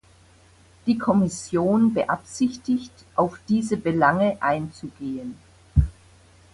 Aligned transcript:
Die 0.87 0.97
Kommission 0.97 1.93
beabsichtigt, 1.93 2.91
auf 3.15 3.37
diese 3.47 3.77
Belange 3.77 4.35
einzugehen. 4.41 5.35